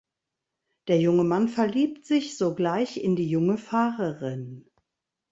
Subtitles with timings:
[0.87, 4.67] Der junge Mann verliebt sich sogleich in die junge Fahrerin.